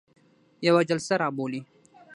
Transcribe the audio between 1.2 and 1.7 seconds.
را بولي.